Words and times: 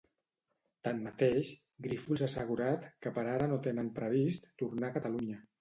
Tanmateix, 0.87 1.51
Grífols 1.87 2.25
ha 2.25 2.27
assegurat 2.31 2.89
que 3.05 3.15
per 3.19 3.29
ara 3.37 3.53
no 3.55 3.63
tenen 3.69 3.95
previst 4.01 4.51
tornar 4.65 4.91
a 4.91 4.99
Catalunya. 5.01 5.43